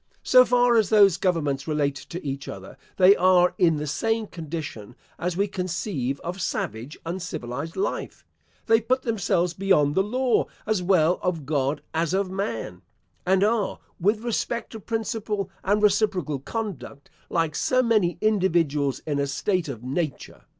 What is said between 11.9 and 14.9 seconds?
as of man, and are, with respect to